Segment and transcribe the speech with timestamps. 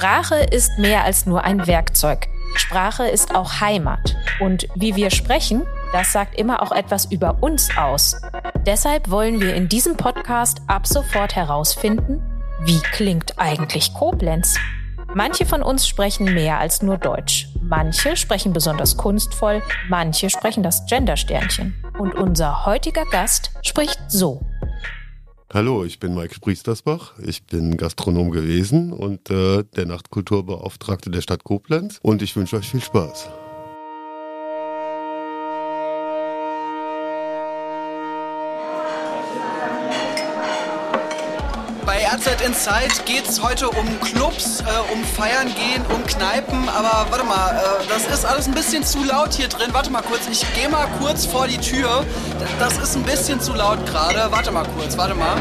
[0.00, 2.28] Sprache ist mehr als nur ein Werkzeug.
[2.54, 4.16] Sprache ist auch Heimat.
[4.40, 8.16] Und wie wir sprechen, das sagt immer auch etwas über uns aus.
[8.64, 12.22] Deshalb wollen wir in diesem Podcast ab sofort herausfinden,
[12.62, 14.56] wie klingt eigentlich Koblenz?
[15.14, 17.48] Manche von uns sprechen mehr als nur Deutsch.
[17.60, 21.74] Manche sprechen besonders kunstvoll, manche sprechen das Gendersternchen.
[21.98, 24.40] Und unser heutiger Gast spricht so.
[25.52, 27.18] Hallo, ich bin Mike Spriestersbach.
[27.18, 31.98] Ich bin Gastronom gewesen und äh, der Nachtkulturbeauftragte der Stadt Koblenz.
[32.02, 33.28] Und ich wünsche euch viel Spaß.
[42.12, 46.68] RZ Inside geht es heute um Clubs, äh, um Feiern gehen, um Kneipen.
[46.68, 49.68] Aber warte mal, äh, das ist alles ein bisschen zu laut hier drin.
[49.70, 52.04] Warte mal kurz, ich gehe mal kurz vor die Tür.
[52.58, 54.26] Das ist ein bisschen zu laut gerade.
[54.32, 55.40] Warte mal kurz, warte mal.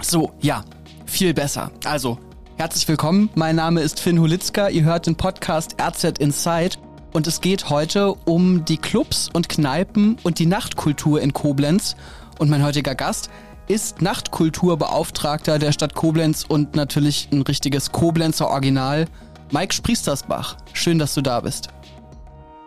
[0.00, 0.62] So, ja,
[1.04, 1.72] viel besser.
[1.84, 2.16] Also,
[2.58, 3.28] herzlich willkommen.
[3.34, 4.68] Mein Name ist Finn Hulitzka.
[4.68, 6.76] Ihr hört den Podcast RZ Inside.
[7.18, 11.96] Und es geht heute um die Clubs und Kneipen und die Nachtkultur in Koblenz.
[12.38, 13.28] Und mein heutiger Gast
[13.66, 19.06] ist Nachtkulturbeauftragter der Stadt Koblenz und natürlich ein richtiges Koblenzer Original,
[19.50, 20.58] Mike Spriestersbach.
[20.74, 21.70] Schön, dass du da bist.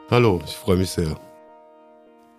[0.09, 1.15] Hallo, ich freue mich sehr.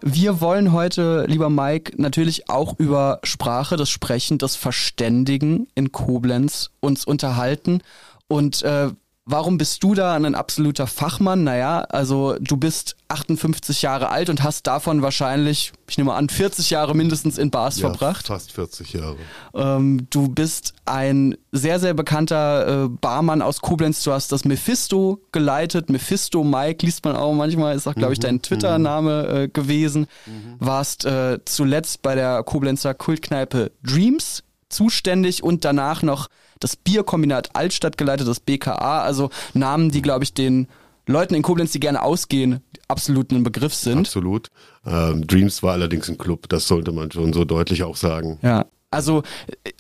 [0.03, 6.73] Wir wollen heute, lieber Mike, natürlich auch über Sprache, das Sprechen, das Verständigen in Koblenz
[6.81, 7.81] uns unterhalten.
[8.29, 8.91] Und äh,
[9.25, 11.45] Warum bist du da ein absoluter Fachmann?
[11.45, 16.71] Naja, also du bist 58 Jahre alt und hast davon wahrscheinlich, ich nehme an, 40
[16.71, 18.27] Jahre mindestens in Bars ja, verbracht.
[18.27, 19.17] Fast 40 Jahre.
[19.55, 24.03] Ähm, du bist ein sehr, sehr bekannter äh, Barmann aus Koblenz.
[24.03, 25.89] Du hast das Mephisto geleitet.
[25.89, 28.43] Mephisto Mike liest man auch manchmal, ist auch, glaube ich, dein mhm.
[28.43, 30.09] Twitter-Name äh, gewesen.
[30.27, 30.57] Mhm.
[30.59, 34.43] Warst äh, zuletzt bei der Koblenzer Kultkneipe Dreams
[34.73, 36.29] zuständig und danach noch
[36.61, 40.69] das Bierkombinat Altstadt geleitet, das BKA, also Namen, die, glaube ich, den
[41.07, 43.99] Leuten in Koblenz, die gerne ausgehen, absolut ein Begriff sind.
[43.99, 44.49] Absolut.
[44.87, 48.39] Ähm, Dreams war allerdings ein Club, das sollte man schon so deutlich auch sagen.
[48.43, 48.67] Ja.
[48.91, 49.23] Also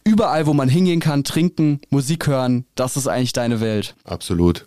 [0.04, 3.94] überall, wo man hingehen kann, trinken, Musik hören, das ist eigentlich deine Welt.
[4.04, 4.64] Absolut.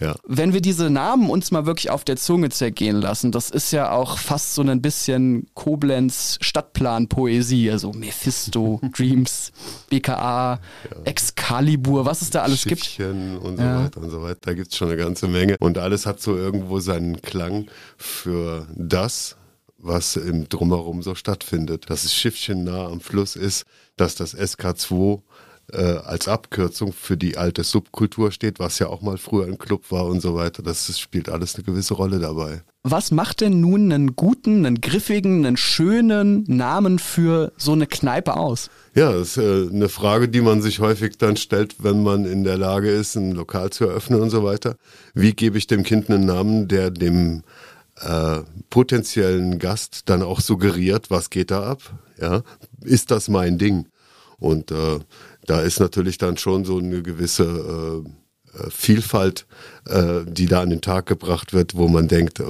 [0.00, 0.14] Ja.
[0.26, 3.90] Wenn wir diese Namen uns mal wirklich auf der Zunge zergehen lassen, das ist ja
[3.90, 9.52] auch fast so ein bisschen Koblenz Stadtplan-Poesie, also Mephisto, Dreams,
[9.90, 10.60] BKA, ja.
[11.04, 13.44] Excalibur, was es da alles Schiffchen gibt.
[13.44, 13.84] und so ja.
[13.84, 14.38] weiter und so weiter.
[14.42, 15.56] Da gibt es schon eine ganze Menge.
[15.58, 17.66] Und alles hat so irgendwo seinen Klang
[17.96, 19.36] für das,
[19.78, 21.90] was im Drumherum so stattfindet.
[21.90, 23.64] Dass das Schiffchen nah am Fluss ist,
[23.96, 25.22] dass das SK2
[25.72, 29.90] äh, als Abkürzung für die alte Subkultur steht, was ja auch mal früher ein Club
[29.90, 30.62] war und so weiter.
[30.62, 32.62] Das, das spielt alles eine gewisse Rolle dabei.
[32.84, 38.36] Was macht denn nun einen guten, einen griffigen, einen schönen Namen für so eine Kneipe
[38.36, 38.70] aus?
[38.94, 42.44] Ja, das ist äh, eine Frage, die man sich häufig dann stellt, wenn man in
[42.44, 44.76] der Lage ist, ein Lokal zu eröffnen und so weiter.
[45.12, 47.42] Wie gebe ich dem Kind einen Namen, der dem
[48.00, 48.38] äh,
[48.70, 51.82] potenziellen Gast dann auch suggeriert, was geht da ab?
[52.20, 52.42] Ja,
[52.82, 53.86] ist das mein Ding?
[54.38, 55.00] Und äh,
[55.48, 59.46] da ist natürlich dann schon so eine gewisse äh, äh, Vielfalt,
[59.86, 62.44] äh, die da an den Tag gebracht wird, wo man denkt, äh,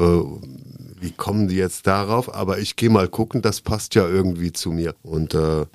[1.00, 2.34] wie kommen die jetzt darauf?
[2.34, 4.94] Aber ich gehe mal gucken, das passt ja irgendwie zu mir.
[5.02, 5.66] Und äh,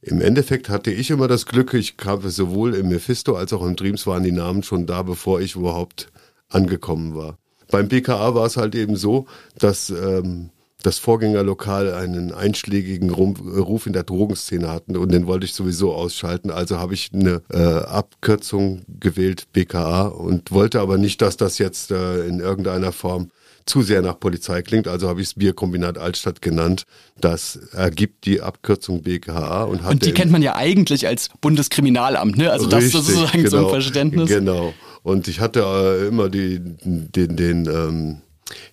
[0.00, 3.76] im Endeffekt hatte ich immer das Glück, ich kam sowohl im Mephisto als auch im
[3.76, 6.08] Dreams waren die Namen schon da, bevor ich überhaupt
[6.48, 7.38] angekommen war.
[7.70, 9.26] Beim BKA war es halt eben so,
[9.56, 10.50] dass ähm,
[10.82, 16.50] das Vorgängerlokal einen einschlägigen Ruf in der Drogenszene hatten und den wollte ich sowieso ausschalten.
[16.50, 21.90] Also habe ich eine äh, Abkürzung gewählt, BKA, und wollte aber nicht, dass das jetzt
[21.90, 23.30] äh, in irgendeiner Form
[23.66, 26.84] zu sehr nach Polizei klingt, also habe ich es Bierkombinat Altstadt genannt.
[27.20, 29.92] Das ergibt die Abkürzung BKA und hat.
[29.92, 32.50] Und die kennt man ja eigentlich als Bundeskriminalamt, ne?
[32.50, 33.72] Also richtig, das ist sozusagen genau, so ein genau.
[33.72, 34.28] Verständnis.
[34.28, 34.74] Genau.
[35.02, 38.22] Und ich hatte äh, immer die, den, den ähm,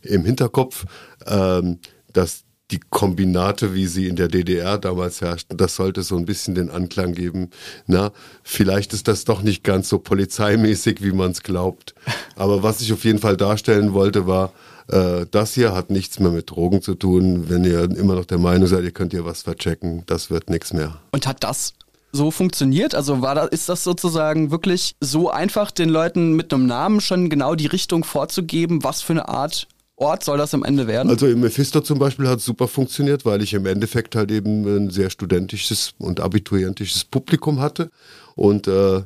[0.02, 0.86] im Hinterkopf,
[1.26, 1.80] ähm,
[2.20, 6.54] dass die Kombinate, wie sie in der DDR damals herrschten, das sollte so ein bisschen
[6.54, 7.50] den Anklang geben.
[7.88, 8.12] Na,
[8.44, 11.96] vielleicht ist das doch nicht ganz so polizeimäßig, wie man es glaubt.
[12.36, 14.52] Aber was ich auf jeden Fall darstellen wollte, war,
[14.88, 17.50] äh, das hier hat nichts mehr mit Drogen zu tun.
[17.50, 20.74] Wenn ihr immer noch der Meinung seid, ihr könnt hier was verchecken, das wird nichts
[20.74, 21.00] mehr.
[21.12, 21.74] Und hat das
[22.12, 22.94] so funktioniert?
[22.96, 27.30] Also war da, ist das sozusagen wirklich so einfach, den Leuten mit einem Namen schon
[27.30, 29.68] genau die Richtung vorzugeben, was für eine Art
[30.00, 31.10] Ort soll das am Ende werden?
[31.10, 34.64] Also im Mephisto zum Beispiel hat es super funktioniert, weil ich im Endeffekt halt eben
[34.64, 37.92] ein sehr studentisches und abiturientisches Publikum hatte.
[38.36, 39.02] Und äh,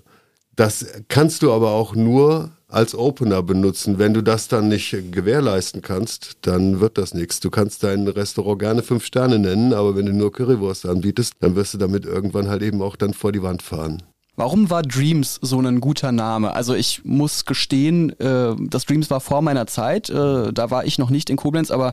[0.55, 3.97] das kannst du aber auch nur als Opener benutzen.
[3.97, 7.39] Wenn du das dann nicht gewährleisten kannst, dann wird das nichts.
[7.39, 11.55] Du kannst dein Restaurant gerne fünf Sterne nennen, aber wenn du nur Currywurst anbietest, dann
[11.55, 14.03] wirst du damit irgendwann halt eben auch dann vor die Wand fahren.
[14.35, 16.53] Warum war Dreams so ein guter Name?
[16.53, 20.09] Also ich muss gestehen, äh, das Dreams war vor meiner Zeit.
[20.09, 21.91] Äh, da war ich noch nicht in Koblenz, aber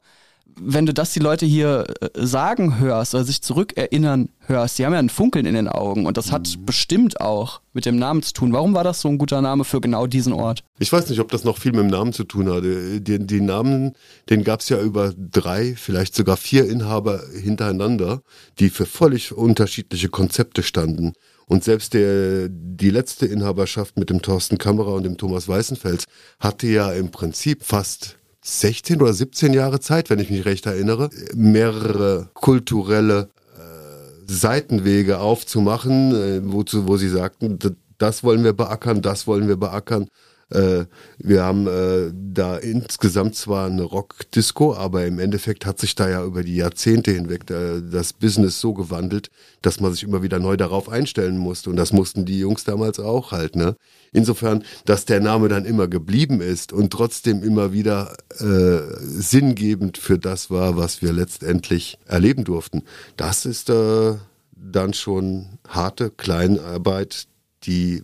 [0.58, 4.92] wenn du das die Leute hier äh, sagen hörst oder sich zurückerinnern hörst, die haben
[4.92, 6.66] ja ein Funkeln in den Augen und das hat mhm.
[6.66, 8.52] bestimmt auch mit dem Namen zu tun.
[8.52, 10.64] Warum war das so ein guter Name für genau diesen Ort?
[10.78, 13.00] Ich weiß nicht, ob das noch viel mit dem Namen zu tun hatte.
[13.00, 13.92] Die, die Namen,
[14.28, 18.22] den gab es ja über drei, vielleicht sogar vier Inhaber hintereinander,
[18.58, 21.12] die für völlig unterschiedliche Konzepte standen.
[21.50, 26.04] Und selbst der, die letzte Inhaberschaft mit dem Thorsten Kammerer und dem Thomas Weißenfels
[26.38, 31.10] hatte ja im Prinzip fast 16 oder 17 Jahre Zeit, wenn ich mich recht erinnere,
[31.34, 37.58] mehrere kulturelle äh, Seitenwege aufzumachen, äh, wozu, wo sie sagten,
[37.98, 40.06] das wollen wir beackern, das wollen wir beackern.
[40.50, 40.86] Äh,
[41.18, 46.24] wir haben äh, da insgesamt zwar eine Rock-Disco, aber im Endeffekt hat sich da ja
[46.24, 49.30] über die Jahrzehnte hinweg da, das Business so gewandelt,
[49.62, 51.70] dass man sich immer wieder neu darauf einstellen musste.
[51.70, 53.56] Und das mussten die Jungs damals auch halt.
[53.56, 53.76] Ne?
[54.12, 60.18] Insofern, dass der Name dann immer geblieben ist und trotzdem immer wieder äh, sinngebend für
[60.18, 62.82] das war, was wir letztendlich erleben durften.
[63.16, 64.14] Das ist äh,
[64.56, 67.26] dann schon harte Kleinarbeit,
[67.64, 68.02] die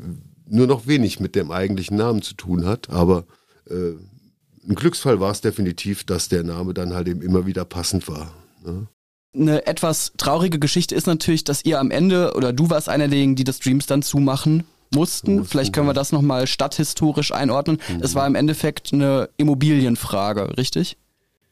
[0.49, 2.91] nur noch wenig mit dem eigentlichen Namen zu tun hat.
[2.91, 3.25] Aber
[3.69, 3.93] äh,
[4.69, 8.33] ein Glücksfall war es definitiv, dass der Name dann halt eben immer wieder passend war.
[8.65, 8.87] Ne?
[9.35, 13.37] Eine etwas traurige Geschichte ist natürlich, dass ihr am Ende, oder du warst einer derjenigen,
[13.37, 14.65] die das Streams dann zumachen
[14.95, 15.45] mussten.
[15.45, 17.79] Vielleicht können wir das nochmal stadthistorisch einordnen.
[17.89, 18.03] Mhm.
[18.03, 20.97] Es war im Endeffekt eine Immobilienfrage, richtig?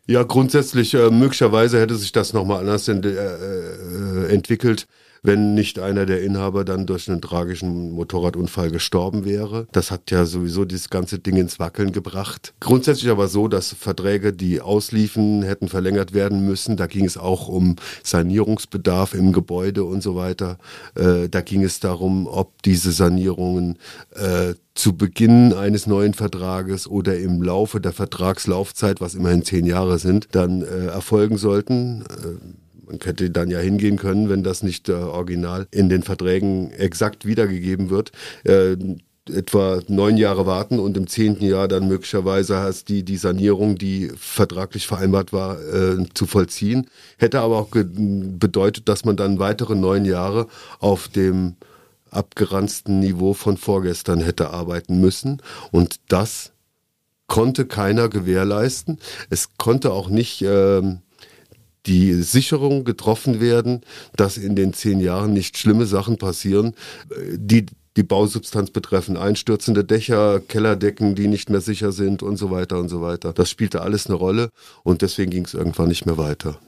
[0.06, 4.86] Ja, grundsätzlich, äh, möglicherweise hätte sich das nochmal anders ent äh, äh, entwickelt
[5.24, 9.66] wenn nicht einer der Inhaber dann durch einen tragischen Motorradunfall gestorben wäre.
[9.72, 12.52] Das hat ja sowieso dieses ganze Ding ins Wackeln gebracht.
[12.60, 16.76] Grundsätzlich aber so, dass Verträge, die ausliefen, hätten verlängert werden müssen.
[16.76, 20.58] Da ging es auch um Sanierungsbedarf im Gebäude und so weiter.
[20.94, 23.78] Äh, da ging es darum, ob diese Sanierungen
[24.14, 29.98] äh, zu Beginn eines neuen Vertrages oder im Laufe der Vertragslaufzeit, was immerhin zehn Jahre
[29.98, 32.04] sind, dann äh, erfolgen sollten.
[32.86, 37.24] Man hätte dann ja hingehen können, wenn das nicht äh, original in den Verträgen exakt
[37.26, 38.12] wiedergegeben wird.
[38.44, 38.76] Äh,
[39.30, 44.12] etwa neun Jahre warten und im zehnten Jahr dann möglicherweise hast die, die Sanierung, die
[44.16, 46.90] vertraglich vereinbart war, äh, zu vollziehen.
[47.16, 50.46] Hätte aber auch bedeutet, dass man dann weitere neun Jahre
[50.78, 51.56] auf dem
[52.10, 55.42] abgeranzten Niveau von vorgestern hätte arbeiten müssen.
[55.72, 56.52] Und das
[57.26, 58.98] konnte keiner gewährleisten.
[59.30, 61.00] Es konnte auch nicht ähm,
[61.86, 63.82] die Sicherung getroffen werden,
[64.16, 66.74] dass in den zehn Jahren nicht schlimme Sachen passieren,
[67.36, 67.66] die
[67.96, 72.88] die Bausubstanz betreffen, einstürzende Dächer, Kellerdecken, die nicht mehr sicher sind und so weiter und
[72.88, 73.32] so weiter.
[73.32, 74.50] Das spielte alles eine Rolle
[74.82, 76.58] und deswegen ging es irgendwann nicht mehr weiter.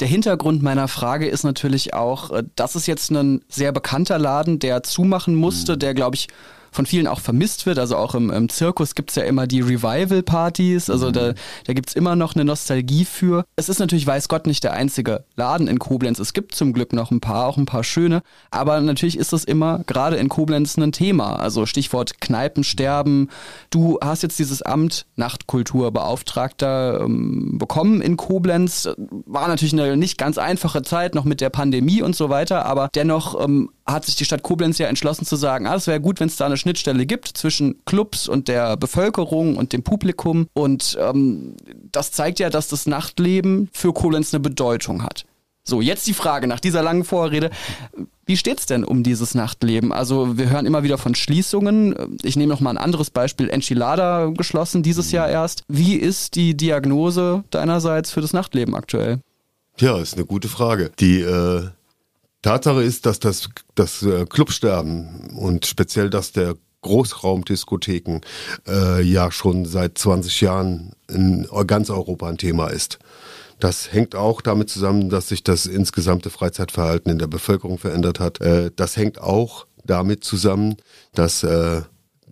[0.00, 4.58] Der Hintergrund meiner Frage ist natürlich auch, äh, das ist jetzt ein sehr bekannter Laden,
[4.58, 6.28] der zumachen musste, der, glaube ich,
[6.70, 7.78] von vielen auch vermisst wird.
[7.78, 10.90] Also auch im, im Zirkus gibt's ja immer die Revival-Partys.
[10.90, 11.12] Also mhm.
[11.12, 11.34] da,
[11.66, 13.44] da gibt's immer noch eine Nostalgie für.
[13.56, 16.18] Es ist natürlich, weiß Gott, nicht der einzige Laden in Koblenz.
[16.18, 18.22] Es gibt zum Glück noch ein paar, auch ein paar schöne.
[18.50, 21.36] Aber natürlich ist das immer gerade in Koblenz ein Thema.
[21.36, 23.30] Also Stichwort Kneipensterben.
[23.70, 28.88] Du hast jetzt dieses Amt Nachtkulturbeauftragter ähm, bekommen in Koblenz.
[29.26, 32.66] War natürlich eine nicht ganz einfache Zeit, noch mit der Pandemie und so weiter.
[32.66, 36.00] Aber dennoch ähm, hat sich die Stadt Koblenz ja entschlossen zu sagen, ah, es wäre
[36.00, 40.46] gut, wenn es da eine Schnittstelle gibt zwischen Clubs und der Bevölkerung und dem Publikum.
[40.52, 41.56] Und ähm,
[41.90, 45.24] das zeigt ja, dass das Nachtleben für Koblenz eine Bedeutung hat.
[45.62, 47.50] So, jetzt die Frage nach dieser langen Vorrede.
[48.26, 49.92] Wie steht's denn um dieses Nachtleben?
[49.92, 52.18] Also wir hören immer wieder von Schließungen.
[52.22, 53.50] Ich nehme noch mal ein anderes Beispiel.
[53.50, 55.64] Enchilada geschlossen dieses Jahr erst.
[55.68, 59.20] Wie ist die Diagnose deinerseits für das Nachtleben aktuell?
[59.78, 60.90] Ja, ist eine gute Frage.
[60.98, 61.68] Die äh,
[62.42, 68.20] Tatsache ist, dass das, das äh, Clubsterben und speziell das der Großraumdiskotheken
[68.66, 72.98] äh, ja schon seit 20 Jahren in ganz Europa ein Thema ist.
[73.58, 78.40] Das hängt auch damit zusammen, dass sich das insgesamte Freizeitverhalten in der Bevölkerung verändert hat.
[78.40, 80.76] Äh, das hängt auch damit zusammen,
[81.14, 81.82] dass äh,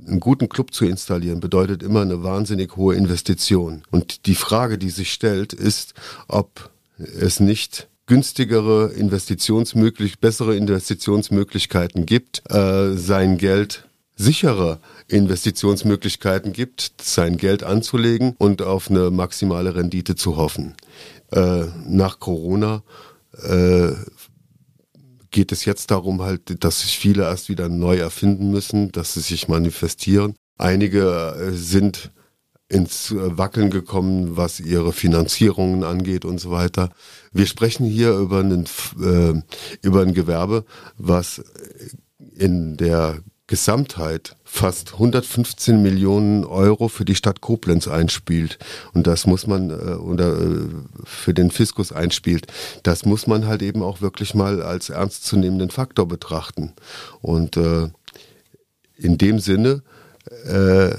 [0.06, 3.82] einen guten Club zu installieren bedeutet immer eine wahnsinnig hohe Investition.
[3.90, 5.92] Und die Frage, die sich stellt, ist,
[6.28, 13.84] ob es nicht günstigere Investitionsmöglich, bessere Investitionsmöglichkeiten gibt, äh, sein Geld
[14.16, 20.74] sichere Investitionsmöglichkeiten gibt, sein Geld anzulegen und auf eine maximale Rendite zu hoffen.
[21.30, 22.82] Äh, nach Corona
[23.44, 23.92] äh,
[25.30, 29.20] geht es jetzt darum halt, dass sich viele erst wieder neu erfinden müssen, dass sie
[29.20, 30.34] sich manifestieren.
[30.56, 32.10] Einige äh, sind
[32.68, 36.90] ins Wackeln gekommen, was ihre Finanzierungen angeht und so weiter.
[37.32, 38.66] Wir sprechen hier über, einen,
[39.00, 39.40] äh,
[39.82, 40.64] über ein Gewerbe,
[40.98, 41.42] was
[42.36, 48.58] in der Gesamtheit fast 115 Millionen Euro für die Stadt Koblenz einspielt.
[48.92, 50.66] Und das muss man äh, oder äh,
[51.04, 52.46] für den Fiskus einspielt,
[52.82, 56.74] das muss man halt eben auch wirklich mal als ernstzunehmenden Faktor betrachten.
[57.22, 57.88] Und äh,
[58.96, 59.82] in dem Sinne
[60.44, 60.90] äh,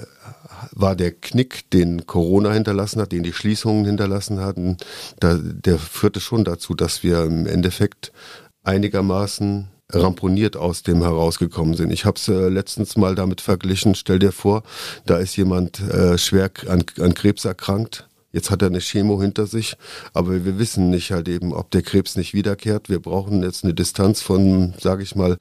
[0.72, 4.78] war der Knick, den Corona hinterlassen hat, den die Schließungen hinterlassen hatten,
[5.20, 8.12] da, der führte schon dazu, dass wir im Endeffekt
[8.64, 11.92] einigermaßen ramponiert aus dem herausgekommen sind.
[11.92, 13.96] Ich habe es äh, letztens mal damit verglichen.
[13.96, 14.64] Stell dir vor,
[15.06, 18.08] da ist jemand äh, schwer an, an Krebs erkrankt.
[18.32, 19.76] Jetzt hat er eine Chemo hinter sich,
[20.14, 22.88] aber wir wissen nicht halt eben, ob der Krebs nicht wiederkehrt.
[22.88, 25.38] Wir brauchen jetzt eine Distanz von, sage ich mal,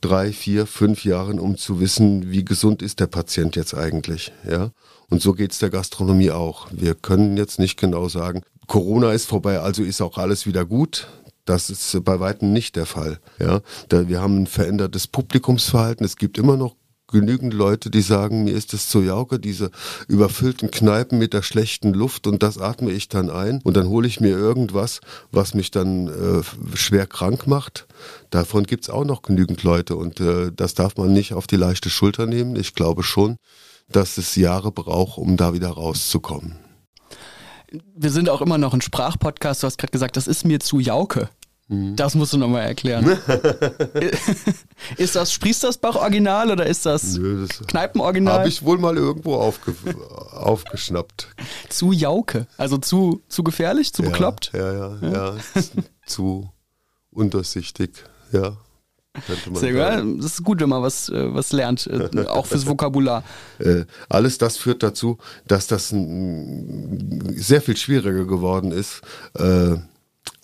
[0.00, 4.32] drei, vier, fünf Jahren, um zu wissen, wie gesund ist der Patient jetzt eigentlich.
[4.48, 4.70] Ja,
[5.10, 6.68] und so geht's der Gastronomie auch.
[6.70, 11.08] Wir können jetzt nicht genau sagen, Corona ist vorbei, also ist auch alles wieder gut.
[11.44, 13.20] Das ist bei weitem nicht der Fall.
[13.38, 16.04] Ja, da, wir haben ein verändertes Publikumsverhalten.
[16.04, 16.76] Es gibt immer noch
[17.08, 19.70] genügend Leute, die sagen, mir ist es zu jauke, diese
[20.06, 24.06] überfüllten Kneipen mit der schlechten Luft und das atme ich dann ein und dann hole
[24.06, 25.00] ich mir irgendwas,
[25.32, 27.86] was mich dann äh, schwer krank macht.
[28.30, 31.90] Davon gibt's auch noch genügend Leute und äh, das darf man nicht auf die leichte
[31.90, 32.56] Schulter nehmen.
[32.56, 33.36] Ich glaube schon,
[33.88, 36.58] dass es Jahre braucht, um da wieder rauszukommen.
[37.94, 39.62] Wir sind auch immer noch ein Sprachpodcast.
[39.62, 41.28] Du hast gerade gesagt, das ist mir zu jauke.
[41.68, 41.96] Mhm.
[41.96, 43.04] Das musst du nochmal erklären.
[44.96, 48.38] ist das Spriestersbach-Original oder ist das, Nö, das Kneipen-Original?
[48.38, 49.74] Habe ich wohl mal irgendwo aufge
[50.32, 51.28] aufgeschnappt.
[51.68, 54.52] Zu Jauke, also zu, zu gefährlich, zu ja, bekloppt?
[54.54, 55.36] Ja, ja, ja, ja.
[56.06, 56.50] zu
[57.10, 57.90] undurchsichtig,
[58.32, 58.56] ja.
[59.52, 60.22] Sehr gut.
[60.22, 63.24] Das ist gut, wenn man was, äh, was lernt, äh, auch fürs Vokabular.
[63.58, 69.00] Äh, alles das führt dazu, dass das sehr viel schwieriger geworden ist,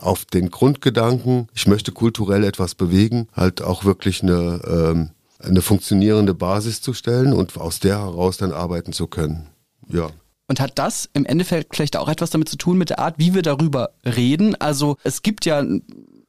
[0.05, 6.35] auf den Grundgedanken, ich möchte kulturell etwas bewegen, halt auch wirklich eine, ähm, eine funktionierende
[6.35, 9.49] Basis zu stellen und aus der heraus dann arbeiten zu können.
[9.89, 10.11] Ja.
[10.47, 13.35] Und hat das im Endeffekt vielleicht auch etwas damit zu tun mit der Art, wie
[13.35, 14.55] wir darüber reden?
[14.61, 15.65] Also es gibt ja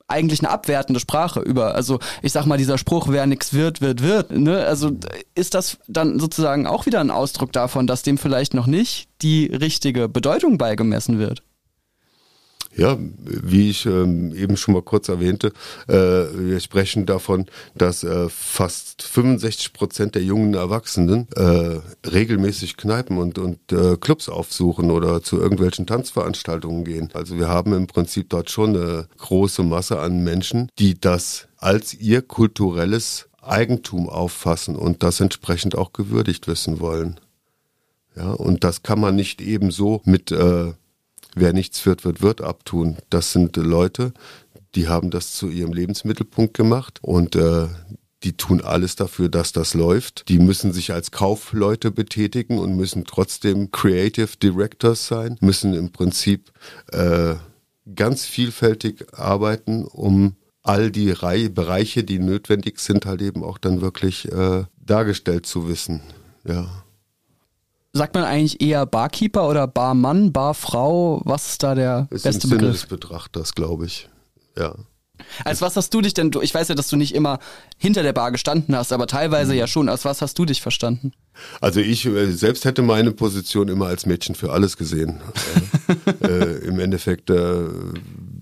[0.08, 1.75] eigentlich eine abwertende Sprache über.
[1.75, 4.32] Also ich sag mal, dieser Spruch, wer nichts wird, wird, wird.
[4.32, 4.65] Ne?
[4.65, 4.91] Also
[5.34, 9.48] ist das dann sozusagen auch wieder ein Ausdruck davon, dass dem vielleicht noch nicht die
[9.48, 11.44] richtige Bedeutung beigemessen wird?
[12.77, 15.53] Ja, wie ich ähm, eben schon mal kurz erwähnte,
[15.88, 23.17] äh, wir sprechen davon, dass äh, fast 65 Prozent der jungen Erwachsenen äh, regelmäßig Kneipen
[23.17, 23.60] und, und
[24.01, 27.10] Clubs aufsuchen oder zu irgendwelchen Tanzveranstaltungen gehen.
[27.13, 31.94] Also wir haben im Prinzip dort schon eine große Masse an Menschen, die das als
[31.94, 37.20] ihr kulturelles Eigentum auffassen und das entsprechend auch gewürdigt wissen wollen.
[38.15, 40.74] Ja, und das kann man nicht eben so mit äh,
[41.36, 42.98] wer nichts wird, wird, wird abtun.
[43.10, 44.13] Das sind Leute,
[44.74, 47.68] die haben das zu ihrem Lebensmittelpunkt gemacht und äh,
[48.24, 50.27] die tun alles dafür, dass das läuft.
[50.30, 56.51] Die müssen sich als Kaufleute betätigen und müssen trotzdem Creative Directors sein, müssen im Prinzip
[56.92, 57.36] äh,
[57.94, 63.82] ganz vielfältig arbeiten, um all die Reihe, Bereiche, die notwendig sind, halt eben auch dann
[63.82, 66.01] wirklich äh, dargestellt zu wissen.
[66.44, 66.85] Ja.
[67.96, 71.22] Sagt man eigentlich eher Barkeeper oder Barmann, Barfrau?
[71.24, 72.66] Was ist da der ist beste im Begriff?
[72.66, 74.10] Sinne des Betrachters, glaube ich.
[74.58, 74.75] Ja.
[75.46, 77.40] Als was hast du dich denn, ich weiß ja, dass du nicht immer
[77.78, 79.60] hinter der Bar gestanden hast, aber teilweise mhm.
[79.60, 79.88] ja schon.
[79.88, 81.14] Als was hast du dich verstanden?
[81.62, 85.22] Also ich äh, selbst hätte meine Position immer als Mädchen für alles gesehen.
[86.22, 87.70] äh, Im Endeffekt äh,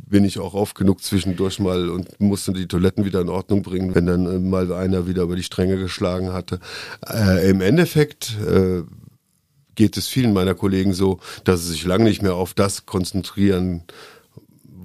[0.10, 3.93] bin ich auch oft genug zwischendurch mal und musste die Toiletten wieder in Ordnung bringen,
[3.93, 6.60] wenn dann äh, mal einer wieder über die Stränge geschlagen hatte.
[7.07, 8.81] Äh, Im Endeffekt äh,
[9.75, 13.84] geht es vielen meiner Kollegen so, dass sie sich lange nicht mehr auf das konzentrieren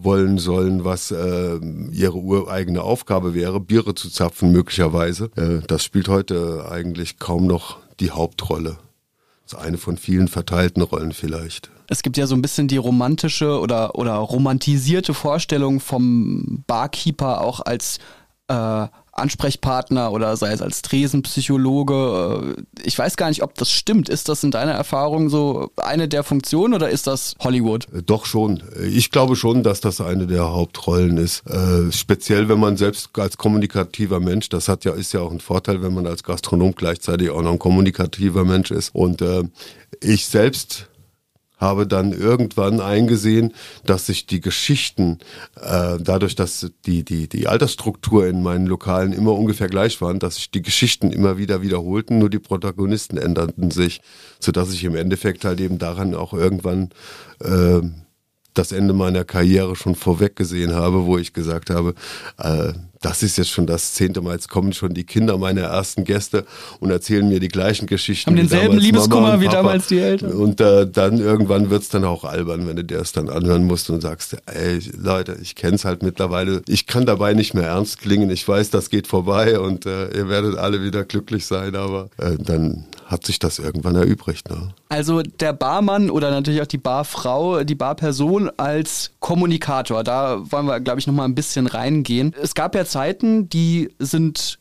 [0.03, 1.59] wollen sollen, was äh,
[1.93, 5.31] ihre ureigene Aufgabe wäre, Biere zu zapfen möglicherweise.
[5.37, 8.79] Äh, das spielt heute eigentlich kaum noch die Hauptrolle.
[9.45, 11.71] Das ist eine von vielen verteilten Rollen vielleicht.
[11.89, 17.61] Es gibt ja so ein bisschen die romantische oder, oder romantisierte Vorstellung vom Barkeeper auch
[17.61, 17.99] als
[18.49, 18.87] äh,
[19.19, 22.55] Ansprechpartner oder sei es als Tresenpsychologe.
[22.57, 24.09] Äh, ich weiß gar nicht, ob das stimmt.
[24.09, 27.87] Ist das in deiner Erfahrung so eine der Funktionen oder ist das Hollywood?
[27.93, 28.63] Äh, doch schon.
[28.91, 31.47] Ich glaube schon, dass das eine der Hauptrollen ist.
[31.47, 35.41] Äh, speziell, wenn man selbst als kommunikativer Mensch, das hat ja, ist ja auch ein
[35.41, 38.95] Vorteil, wenn man als Gastronom gleichzeitig auch noch ein kommunikativer Mensch ist.
[38.95, 39.45] Und äh,
[40.01, 40.89] ich selbst
[41.59, 43.53] habe dann irgendwann eingesehen,
[43.85, 45.19] dass sich die Geschichten,
[45.61, 50.37] äh, dadurch, dass die, die, die Altersstruktur in meinen Lokalen immer ungefähr gleich waren, dass
[50.37, 54.01] sich die Geschichten immer wieder wiederholten, nur die Protagonisten änderten sich,
[54.41, 56.91] sodass ich im Endeffekt halt eben daran auch irgendwann
[57.41, 57.81] äh,
[58.55, 61.95] das Ende meiner Karriere schon vorweg gesehen habe, wo ich gesagt habe,
[62.39, 66.05] äh, das ist jetzt schon das zehnte Mal, jetzt kommen schon die Kinder meiner ersten
[66.05, 66.45] Gäste
[66.81, 68.31] und erzählen mir die gleichen Geschichten.
[68.31, 70.33] Haben denselben Liebeskummer wie damals die Eltern.
[70.33, 73.91] Und äh, dann irgendwann wird's dann auch albern, wenn du dir das dann anhören musst
[73.91, 78.31] und sagst, ey Leute, ich kenn's halt mittlerweile, ich kann dabei nicht mehr ernst klingen,
[78.31, 82.37] ich weiß, das geht vorbei und äh, ihr werdet alle wieder glücklich sein, aber äh,
[82.39, 84.51] dann hat sich das irgendwann erübrigt.
[84.51, 84.69] Ne?
[84.91, 90.79] Also der Barmann oder natürlich auch die Barfrau, die Barperson als Kommunikator, da wollen wir,
[90.81, 92.35] glaube ich, nochmal ein bisschen reingehen.
[92.41, 94.59] Es gab ja Zeiten, die sind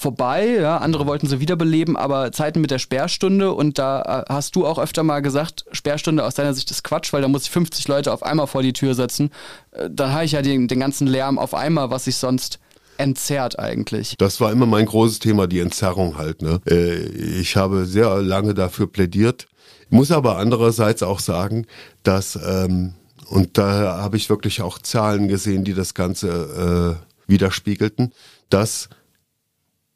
[0.00, 4.56] vorbei, ja, andere wollten sie wiederbeleben, aber Zeiten mit der Sperrstunde und da äh, hast
[4.56, 7.50] du auch öfter mal gesagt, Sperrstunde aus deiner Sicht ist Quatsch, weil da muss ich
[7.50, 9.30] 50 Leute auf einmal vor die Tür setzen.
[9.72, 12.60] Äh, dann habe ich ja den, den ganzen Lärm auf einmal, was ich sonst
[12.96, 14.14] entzerrt eigentlich.
[14.16, 16.40] Das war immer mein großes Thema, die Entzerrung halt.
[16.40, 16.60] Ne?
[16.66, 17.00] Äh,
[17.40, 19.48] ich habe sehr lange dafür plädiert,
[19.90, 21.66] muss aber andererseits auch sagen,
[22.04, 22.94] dass, ähm,
[23.28, 28.12] und da habe ich wirklich auch Zahlen gesehen, die das Ganze äh, widerspiegelten,
[28.50, 28.88] dass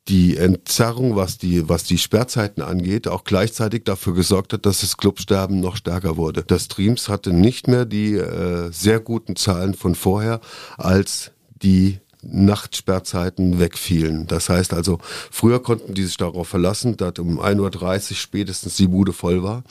[0.09, 4.97] die Entzerrung, was die, was die Sperrzeiten angeht, auch gleichzeitig dafür gesorgt hat, dass das
[4.97, 6.43] Clubsterben noch stärker wurde.
[6.43, 10.41] Das Streams hatte nicht mehr die äh, sehr guten Zahlen von vorher,
[10.77, 11.31] als
[11.63, 14.27] die Nachtsperrzeiten wegfielen.
[14.27, 14.99] Das heißt also,
[15.31, 19.63] früher konnten die sich darauf verlassen, dass um 1.30 Uhr spätestens die Bude voll war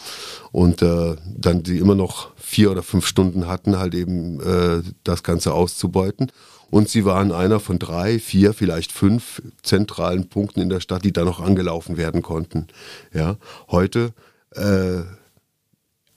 [0.52, 5.24] und äh, dann die immer noch vier oder fünf Stunden hatten, halt eben äh, das
[5.24, 6.32] Ganze auszubeuten.
[6.74, 11.14] Und sie waren einer von drei, vier, vielleicht fünf zentralen Punkten in der Stadt, die
[11.14, 12.66] da noch angelaufen werden konnten.
[13.14, 13.38] Ja,
[13.70, 14.12] heute
[14.56, 15.04] äh,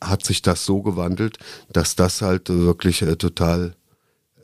[0.02, 1.36] hat sich das so gewandelt,
[1.70, 3.74] dass das halt wirklich äh, total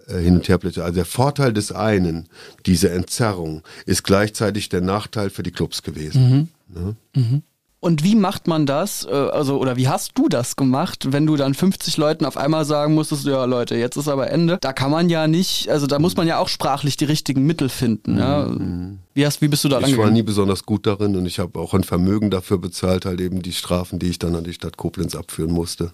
[0.07, 0.85] äh, hin und her plätschert.
[0.85, 2.29] Also der Vorteil des einen,
[2.67, 6.51] diese Entzerrung, ist gleichzeitig der Nachteil für die Clubs gewesen.
[6.69, 6.79] Mhm.
[6.79, 6.97] Ne?
[7.17, 7.43] Mhm.
[7.85, 9.05] Und wie macht man das?
[9.05, 12.65] Äh, also, oder wie hast du das gemacht, wenn du dann 50 Leuten auf einmal
[12.65, 14.59] sagen musstest, ja Leute, jetzt ist aber Ende.
[14.61, 17.69] Da kann man ja nicht, also da muss man ja auch sprachlich die richtigen Mittel
[17.69, 18.19] finden.
[18.19, 18.45] Ja?
[18.45, 19.01] Mhm.
[19.15, 21.59] Wie, hast, wie bist du da Ich war nie besonders gut darin und ich habe
[21.59, 24.77] auch ein Vermögen dafür bezahlt, halt eben die Strafen, die ich dann an die Stadt
[24.77, 25.91] Koblenz abführen musste.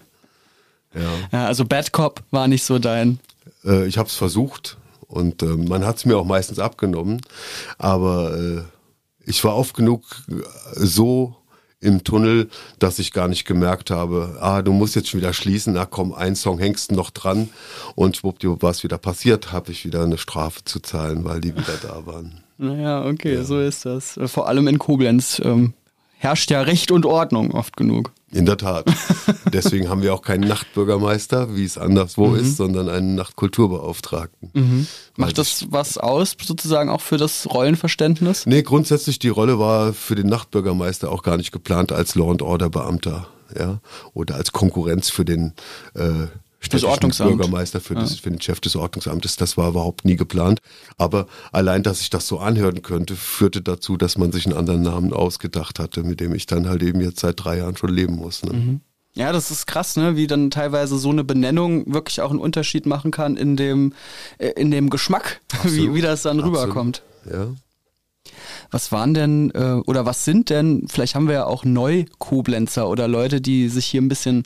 [0.93, 1.01] Ja.
[1.31, 3.17] ja also Bad Cop war nicht so dein.
[3.65, 7.19] Äh, ich habe es versucht und äh, man hat es mir auch meistens abgenommen,
[7.79, 8.61] aber äh,
[9.25, 10.03] ich war oft genug
[10.75, 11.35] so
[11.81, 15.73] im Tunnel, dass ich gar nicht gemerkt habe, ah, du musst jetzt schon wieder schließen,
[15.73, 17.49] na komm, ein Song hängst du noch dran
[17.95, 21.77] und schwuppdiwupp, was wieder passiert, habe ich wieder eine Strafe zu zahlen, weil die wieder
[21.81, 22.41] da waren.
[22.57, 23.43] Naja, okay, ja.
[23.43, 24.19] so ist das.
[24.25, 25.73] Vor allem in Koblenz ähm,
[26.17, 28.11] herrscht ja Recht und Ordnung oft genug.
[28.31, 28.85] In der Tat.
[29.53, 32.39] Deswegen haben wir auch keinen Nachtbürgermeister, wie es anderswo mhm.
[32.39, 34.51] ist, sondern einen Nachtkulturbeauftragten.
[34.53, 34.87] Mhm.
[35.15, 38.45] Macht das was aus, sozusagen auch für das Rollenverständnis?
[38.45, 42.41] Nee, grundsätzlich die Rolle war für den Nachtbürgermeister auch gar nicht geplant als Law and
[42.41, 43.79] Order Beamter, ja,
[44.13, 45.53] oder als Konkurrenz für den
[45.95, 46.27] äh,
[46.67, 47.37] das Ordnungsamt.
[47.37, 49.37] Bürgermeister für, das, für den Chef des Ordnungsamtes.
[49.37, 50.59] Das war überhaupt nie geplant.
[50.97, 54.81] Aber allein, dass ich das so anhören könnte, führte dazu, dass man sich einen anderen
[54.81, 58.15] Namen ausgedacht hatte, mit dem ich dann halt eben jetzt seit drei Jahren schon leben
[58.17, 58.43] muss.
[58.43, 58.53] Ne?
[58.53, 58.81] Mhm.
[59.13, 60.15] Ja, das ist krass, ne?
[60.15, 63.93] wie dann teilweise so eine Benennung wirklich auch einen Unterschied machen kann in dem,
[64.37, 66.59] äh, in dem Geschmack, wie, wie das dann Absolut.
[66.59, 67.03] rüberkommt.
[67.31, 67.47] Ja.
[68.71, 73.07] Was waren denn äh, oder was sind denn, vielleicht haben wir ja auch Neu-Koblenzer oder
[73.07, 74.43] Leute, die sich hier ein bisschen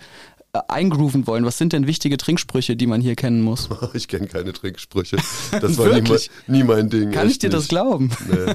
[0.53, 3.69] eingrooven wollen, was sind denn wichtige Trinksprüche, die man hier kennen muss?
[3.93, 5.17] Ich kenne keine Trinksprüche.
[5.51, 7.11] Das war nie, nie, mein Ding.
[7.11, 7.57] Kann ich dir nicht.
[7.57, 8.11] das glauben?
[8.29, 8.53] Nee.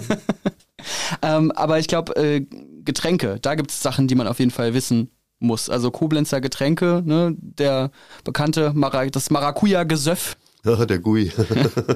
[1.22, 2.46] ähm, aber ich glaube, äh,
[2.84, 5.68] Getränke, da gibt es Sachen, die man auf jeden Fall wissen muss.
[5.68, 7.90] Also Koblenzer Getränke, ne, der
[8.24, 11.30] bekannte Mara das Maracuja-Gesöff Der Gui.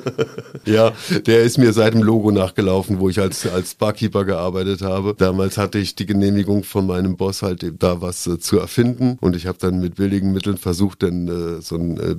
[0.64, 0.92] ja,
[1.27, 5.14] der ist mir seit dem Logo nachgelaufen, wo ich als, als Barkeeper gearbeitet habe.
[5.18, 9.35] Damals hatte ich die Genehmigung von meinem Boss halt da was äh, zu erfinden und
[9.35, 12.16] ich habe dann mit billigen Mitteln versucht, dann äh, so ein äh,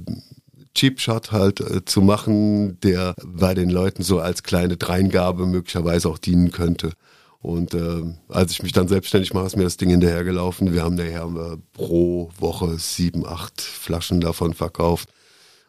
[0.75, 6.09] Cheap Shot halt äh, zu machen, der bei den Leuten so als kleine Dreingabe möglicherweise
[6.09, 6.91] auch dienen könnte.
[7.39, 10.73] Und äh, als ich mich dann selbstständig mache, ist mir das Ding hinterhergelaufen.
[10.73, 15.09] Wir haben daher äh, pro Woche sieben, acht Flaschen davon verkauft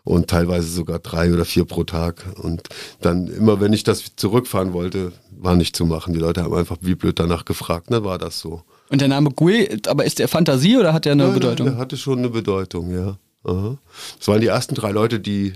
[0.04, 2.26] und teilweise sogar drei oder vier pro Tag.
[2.40, 2.62] Und
[3.00, 6.12] dann immer, wenn ich das zurückfahren wollte, war nicht zu machen.
[6.12, 7.86] Die Leute haben einfach wie blöd danach gefragt.
[7.88, 8.62] Na, war das so.
[8.90, 11.66] Und der Name Gui, aber ist der Fantasie oder hat der eine ja, Bedeutung?
[11.66, 13.18] Der hatte schon eine Bedeutung, ja.
[13.44, 13.78] Aha.
[14.18, 15.54] Das waren die ersten drei Leute, die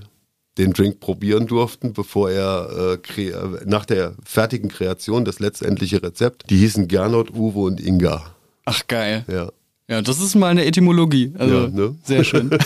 [0.56, 3.32] den Drink probieren durften, bevor er äh,
[3.64, 6.50] nach der fertigen Kreation das letztendliche Rezept.
[6.50, 8.24] Die hießen Gernot, Uwe und Inga.
[8.64, 9.24] Ach geil.
[9.28, 9.50] Ja.
[9.88, 11.32] Ja, das ist mal eine Etymologie.
[11.38, 11.94] Also Ja, ne?
[12.02, 12.50] sehr schön.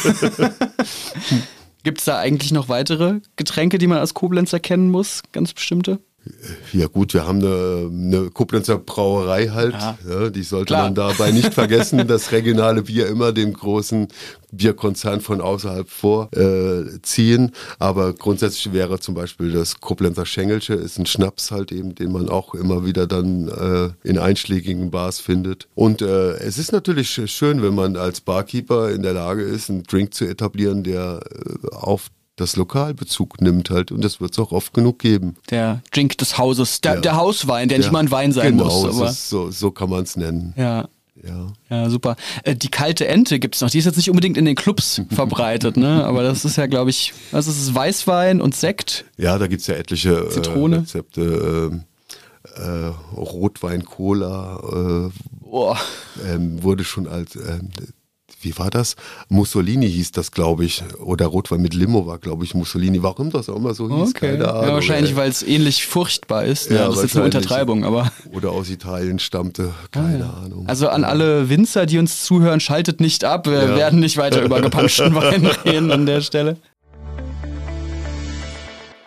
[1.83, 5.23] Gibt es da eigentlich noch weitere Getränke, die man als Koblenz erkennen muss?
[5.33, 5.99] Ganz bestimmte?
[6.73, 9.99] Ja gut, wir haben eine, eine Koblenzer Brauerei halt, Ja.
[10.09, 10.85] ja, die sollte Klar.
[10.85, 14.09] man dabei nicht vergessen, das regionale Bier immer dem großen
[14.53, 17.49] Bierkonzern von außerhalb vorziehen.
[17.49, 17.53] Äh.
[17.79, 22.29] Aber grundsätzlich wäre zum Beispiel das Koblenzer Schengelsche, ist ein Schnaps halt eben, den man
[22.29, 25.69] auch immer wieder dann äh, in einschlägigen Bars findet.
[25.75, 29.83] Und äh, es ist natürlich schön, wenn man als Barkeeper in der Lage ist, einen
[29.83, 34.53] Drink zu etablieren, der äh, auf das Lokalbezug nimmt halt und das wird es auch
[34.53, 35.37] oft genug geben.
[35.51, 37.01] Der Drink des Hauses, der, Ja.
[37.01, 38.97] der Hauswein, der nicht Ja, mal ein Wein sein genau, muss.
[39.11, 40.55] es ist so, so kann man es nennen.
[40.57, 40.89] ja,
[41.23, 41.53] Ja.
[41.69, 42.17] ja, super.
[42.45, 43.69] Äh, die kalte Ente gibt's noch.
[43.71, 46.05] Die ist jetzt nicht unbedingt in den Clubs verbreitet, ne?
[46.07, 47.75] Aber das ist ja, glaube ich, was ist es?
[47.75, 49.05] Weißwein und Sekt.
[49.19, 50.79] ja, da gibt's ja etliche äh, Zitrone.
[50.79, 51.69] Rezepte.
[51.71, 51.85] ähm,
[52.57, 54.59] Äh, Rotwein, Cola
[55.07, 55.11] äh,
[55.49, 55.77] Oh,
[56.27, 57.69] ähm, wurde schon als, ähm,
[58.43, 58.97] wie war das?
[59.29, 60.83] Mussolini hieß das, glaube ich.
[60.99, 63.03] Oder Rotwein mit Limo war, glaube ich, Mussolini.
[63.03, 64.33] Warum das auch immer so hieß, okay.
[64.33, 64.69] keine Ahnung.
[64.69, 66.71] Ja, wahrscheinlich, weil es ähnlich furchtbar ist.
[66.71, 67.25] Ja, Ja, das ist jetzt eine.
[67.27, 68.11] Untertreibung, aber.
[68.33, 70.67] Oder aus Italien stammte, keine Ahnung.
[70.69, 73.47] Also an alle Winzer, die uns zuhören, schaltet nicht ab.
[73.47, 73.77] Wir Ja.
[73.77, 76.57] werden nicht weiter über gepanschten Wein reden an der Stelle.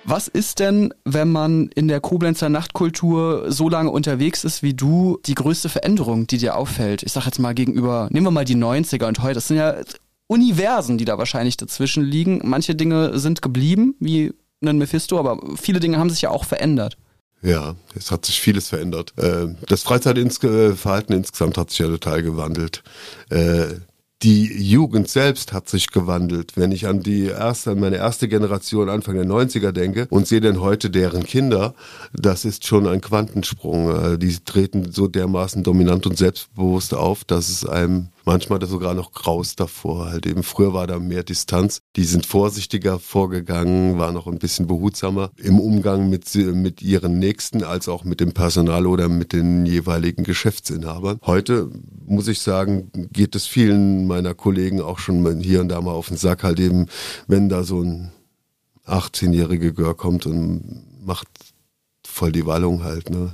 [0.07, 5.19] Was ist denn, wenn man in der Koblenzer Nachtkultur so lange unterwegs ist wie du,
[5.25, 7.01] die größte Veränderung, die dir auffällt?
[7.01, 9.33] Ich sag jetzt mal gegenüber, nehmen wir mal die 90er und heute.
[9.35, 9.75] Das sind ja
[10.27, 12.41] Universen, die da wahrscheinlich dazwischen liegen.
[12.43, 14.31] Manche Dinge sind geblieben, wie
[14.63, 16.97] ein Mephisto, aber viele Dinge haben sich ja auch verändert.
[17.41, 19.13] Ja, es hat sich vieles verändert.
[19.17, 22.83] Äh, Das Freizeitverhalten insgesamt hat sich ja total gewandelt.
[24.25, 26.53] Die Jugend selbst hat sich gewandelt.
[26.55, 30.41] Wenn ich an die erste, an meine erste Generation Anfang der 90er denke und sehe
[30.41, 31.75] denn heute deren Kinder,
[32.11, 34.13] das ist schon ein Quantensprung.
[34.13, 39.11] Äh, Die treten so dermaßen dominant und selbstbewusst auf, dass es einem manchmal sogar noch
[39.11, 40.09] graust davor.
[40.09, 41.79] Halt eben früher war da mehr Distanz.
[41.95, 47.63] Die sind vorsichtiger vorgegangen, waren noch ein bisschen behutsamer im Umgang mit, mit ihren Nächsten
[47.63, 51.19] als auch mit dem Personal oder mit den jeweiligen Geschäftsinhabern.
[51.25, 51.69] Heute
[52.05, 56.07] muss ich sagen, geht es vielen meiner Kollegen auch schon hier und da mal auf
[56.07, 56.87] den Sack, halt eben,
[57.27, 58.11] wenn da so ein
[58.85, 61.27] 18-jährige Gör kommt und macht
[62.05, 63.33] voll die Wallung halt, ne?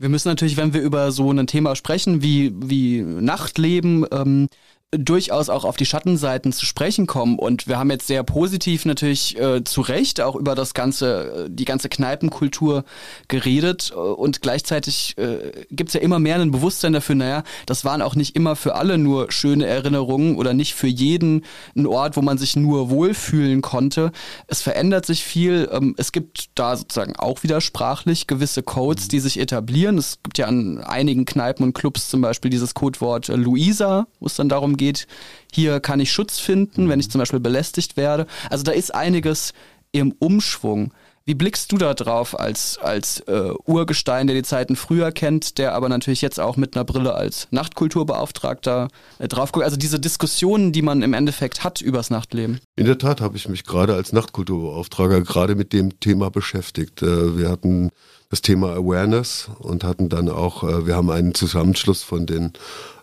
[0.00, 4.48] Wir müssen natürlich, wenn wir über so ein Thema sprechen wie, wie Nachtleben, ähm,
[4.92, 7.38] durchaus auch auf die Schattenseiten zu sprechen kommen.
[7.38, 11.48] Und wir haben jetzt sehr positiv natürlich äh, zu Recht auch über das ganze, äh,
[11.48, 12.84] die ganze Kneipenkultur
[13.28, 13.92] geredet.
[13.92, 18.02] Äh, Und gleichzeitig äh, gibt es ja immer mehr ein Bewusstsein dafür, naja, das waren
[18.02, 21.44] auch nicht immer für alle nur schöne Erinnerungen oder nicht für jeden
[21.76, 24.10] ein Ort, wo man sich nur wohlfühlen konnte.
[24.48, 25.68] Es verändert sich viel.
[25.70, 29.98] Ähm, es gibt da sozusagen auch wieder sprachlich gewisse Codes, die sich etablieren.
[29.98, 34.26] Es gibt ja an einigen Kneipen und Clubs zum Beispiel dieses Codewort äh, Luisa, wo
[34.26, 35.06] es dann darum geht,
[35.52, 38.26] hier kann ich Schutz finden, wenn ich zum Beispiel belästigt werde.
[38.50, 39.52] Also da ist einiges
[39.92, 40.92] im Umschwung.
[41.26, 45.74] Wie blickst du da drauf als, als äh, Urgestein, der die Zeiten früher kennt, der
[45.74, 48.88] aber natürlich jetzt auch mit einer Brille als Nachtkulturbeauftragter
[49.18, 49.64] äh, drauf guckt?
[49.64, 52.58] Also diese Diskussionen, die man im Endeffekt hat übers Nachtleben.
[52.74, 57.02] In der Tat habe ich mich gerade als Nachtkulturbeauftragter gerade mit dem Thema beschäftigt.
[57.02, 57.90] Äh, Wir hatten
[58.30, 62.52] das Thema Awareness und hatten dann auch, äh, wir haben einen Zusammenschluss von den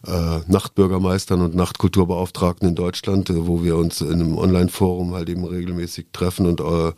[0.07, 5.43] äh, Nachtbürgermeistern und Nachtkulturbeauftragten in Deutschland, äh, wo wir uns in einem Online-Forum halt eben
[5.43, 6.93] regelmäßig treffen und äh,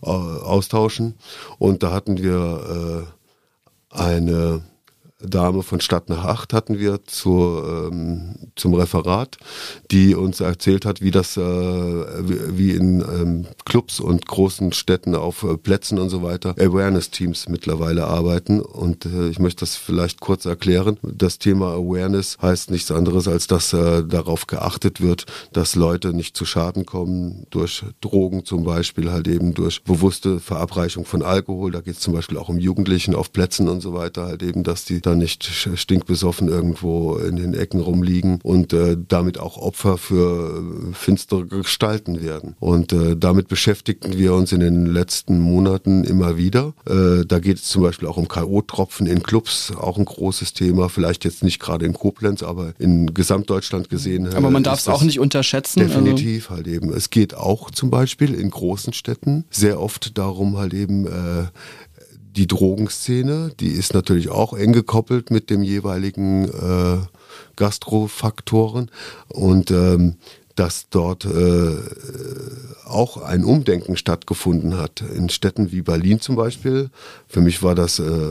[0.00, 1.14] austauschen.
[1.58, 3.04] Und da hatten wir
[3.92, 4.62] äh, eine
[5.26, 9.38] Dame von Stadt nach Acht hatten wir zur, ähm, zum Referat,
[9.90, 15.42] die uns erzählt hat, wie das, äh, wie, in ähm, Clubs und großen Städten auf
[15.42, 18.60] äh, Plätzen und so weiter Awareness-Teams mittlerweile arbeiten.
[18.60, 20.98] Und äh, ich möchte das vielleicht kurz erklären.
[21.02, 26.36] Das Thema Awareness heißt nichts anderes, als dass äh, darauf geachtet wird, dass Leute nicht
[26.36, 31.70] zu Schaden kommen durch Drogen zum Beispiel, halt eben durch bewusste Verabreichung von Alkohol.
[31.70, 34.62] Da geht es zum Beispiel auch um Jugendlichen auf Plätzen und so weiter, halt eben,
[34.62, 39.98] dass die da nicht stinkbesoffen irgendwo in den Ecken rumliegen und äh, damit auch Opfer
[39.98, 42.56] für äh, finstere Gestalten werden.
[42.60, 46.74] Und äh, damit beschäftigten wir uns in den letzten Monaten immer wieder.
[46.86, 50.88] Äh, da geht es zum Beispiel auch um K.O.-Tropfen in Clubs, auch ein großes Thema.
[50.88, 54.34] Vielleicht jetzt nicht gerade in Koblenz, aber in Gesamtdeutschland gesehen.
[54.34, 55.80] Aber man äh, darf es auch nicht unterschätzen.
[55.80, 56.92] Also, Definitiv halt eben.
[56.92, 61.46] Es geht auch zum Beispiel in großen Städten sehr oft darum halt eben äh,
[62.36, 66.98] die Drogenszene, die ist natürlich auch eng gekoppelt mit dem jeweiligen äh,
[67.56, 68.90] Gastrofaktoren
[69.28, 70.16] und ähm,
[70.56, 71.76] dass dort äh,
[72.84, 75.00] auch ein Umdenken stattgefunden hat.
[75.00, 76.90] In Städten wie Berlin zum Beispiel.
[77.26, 78.30] Für mich war das äh,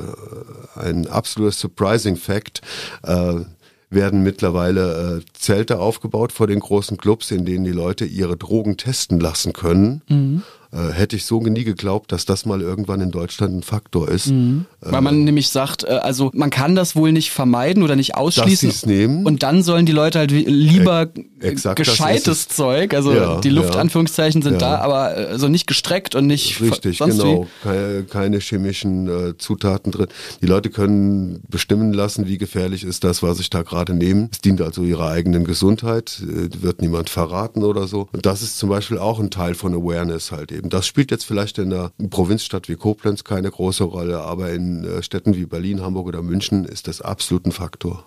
[0.76, 2.62] ein absoluter surprising fact.
[3.04, 3.42] Äh,
[3.90, 8.78] werden mittlerweile äh, Zelte aufgebaut vor den großen Clubs, in denen die Leute ihre Drogen
[8.78, 10.02] testen lassen können.
[10.08, 10.44] Mhm.
[10.74, 14.32] Äh, hätte ich so nie geglaubt, dass das mal irgendwann in Deutschland ein Faktor ist.
[14.32, 14.66] Mhm.
[14.82, 18.16] Weil man äh, nämlich sagt, äh, also man kann das wohl nicht vermeiden oder nicht
[18.16, 18.72] ausschließen.
[18.86, 19.24] Nehmen.
[19.24, 21.10] Und dann sollen die Leute halt lieber
[21.40, 24.78] Exakt, gescheites Zeug, also ja, die Luftanführungszeichen ja, sind ja.
[24.78, 27.46] da, aber also nicht gestreckt und nicht Richtig, genau.
[27.62, 30.08] Keine, keine chemischen äh, Zutaten drin.
[30.42, 34.30] Die Leute können bestimmen lassen, wie gefährlich ist das, was ich da gerade nehme.
[34.32, 38.08] Es dient also ihrer eigenen Gesundheit, wird niemand verraten oder so.
[38.12, 40.63] Und das ist zum Beispiel auch ein Teil von Awareness halt eben.
[40.70, 45.04] Das spielt jetzt vielleicht in einer Provinzstadt wie Koblenz keine große Rolle, aber in äh,
[45.04, 48.06] Städten wie Berlin, Hamburg oder München ist das absolut ein Faktor.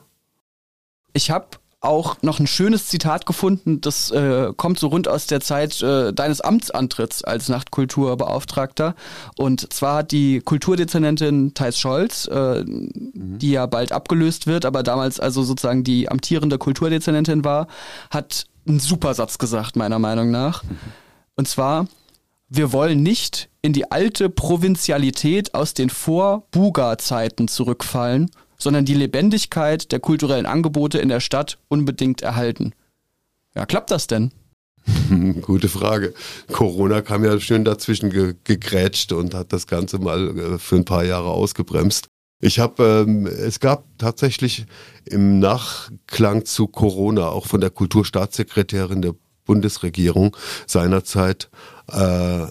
[1.12, 1.46] Ich habe
[1.80, 6.12] auch noch ein schönes Zitat gefunden, das äh, kommt so rund aus der Zeit äh,
[6.12, 8.94] deines Amtsantritts als Nachtkulturbeauftragter.
[9.36, 13.38] Und zwar hat die Kulturdezernentin Thais Scholz, äh, mhm.
[13.38, 17.68] die ja bald abgelöst wird, aber damals also sozusagen die amtierende Kulturdezernentin war,
[18.10, 20.64] hat einen super Satz gesagt, meiner Meinung nach.
[20.64, 20.78] Mhm.
[21.36, 21.86] Und zwar,
[22.48, 30.00] wir wollen nicht in die alte Provinzialität aus den Vor-Buga-Zeiten zurückfallen, sondern die Lebendigkeit der
[30.00, 32.72] kulturellen Angebote in der Stadt unbedingt erhalten.
[33.54, 34.32] Ja, klappt das denn?
[35.42, 36.14] Gute Frage.
[36.52, 40.84] Corona kam ja schön dazwischen ge gegrätscht und hat das Ganze mal äh, für ein
[40.84, 42.06] paar Jahre ausgebremst.
[42.40, 44.66] Ich habe, ähm, es gab tatsächlich
[45.04, 49.14] im Nachklang zu Corona auch von der Kulturstaatssekretärin der
[49.46, 51.48] Bundesregierung seinerzeit
[51.90, 52.46] äh,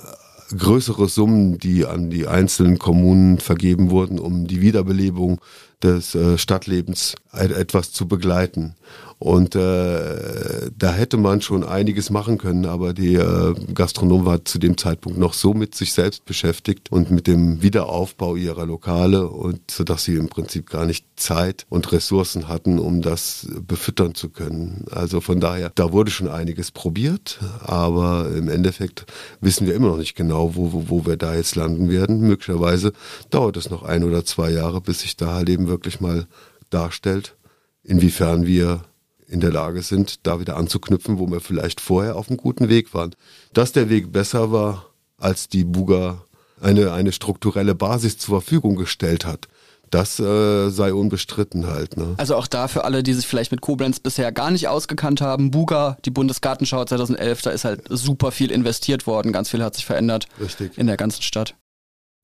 [0.56, 5.42] größere Summen, die an die einzelnen Kommunen vergeben wurden, um die Wiederbelebung
[5.84, 8.76] des äh, Stadtlebens etwas zu begleiten.
[9.18, 14.60] Und äh, da hätte man schon einiges machen können, aber die äh, Gastronom war zu
[14.60, 19.72] dem Zeitpunkt noch so mit sich selbst beschäftigt und mit dem Wiederaufbau ihrer Lokale und
[19.72, 24.30] so dass sie im Prinzip gar nicht Zeit und Ressourcen hatten, um das befüttern zu
[24.30, 24.86] können.
[24.92, 29.06] Also von daher, da wurde schon einiges probiert, aber im Endeffekt
[29.40, 32.20] wissen wir immer noch nicht genau, wo, wo wir da jetzt landen werden.
[32.20, 32.92] Möglicherweise
[33.30, 36.28] dauert es noch ein oder zwei Jahre, bis sich da halt eben wirklich mal
[36.70, 37.36] darstellt,
[37.84, 38.82] inwiefern wir
[39.28, 42.94] in der Lage sind, da wieder anzuknüpfen, wo wir vielleicht vorher auf einem guten Weg
[42.94, 43.16] waren.
[43.54, 46.24] Dass der Weg besser war, als die Buga
[46.62, 49.48] eine, eine strukturelle Basis zur Verfügung gestellt hat.
[49.92, 51.96] Das äh, sei unbestritten halt.
[51.96, 52.16] Ne?
[52.18, 55.52] Also auch da für alle, die sich vielleicht mit Koblenz bisher gar nicht ausgekannt haben,
[55.52, 59.86] Buga, die Bundesgartenschau 2011, da ist halt super viel investiert worden, ganz viel hat sich
[59.86, 60.78] verändert Richtig.
[60.78, 61.56] in der ganzen Stadt.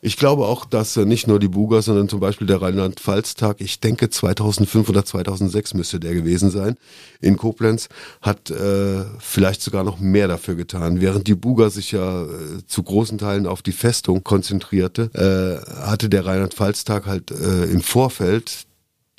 [0.04, 3.80] Ich glaube auch, dass äh, nicht nur die Buga, sondern zum Beispiel der Rheinland-Pfalz-Tag, ich
[3.80, 6.76] denke 2005 oder 2006 müsste der gewesen sein,
[7.22, 7.88] in Koblenz,
[8.20, 11.02] hat äh, vielleicht sogar noch mehr dafür getan.
[11.02, 12.28] Während die Buga sich ja äh,
[12.66, 18.66] zu großen Teilen auf die Festung konzentrierte, äh, hatte der Rheinland-Pfalz-Tag halt äh, im Vorfeld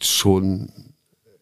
[0.00, 0.91] schon